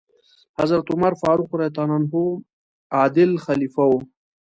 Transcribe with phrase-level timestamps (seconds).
[0.57, 1.75] حضرت عمر فاروق رض
[2.97, 3.93] عادل خلیفه و.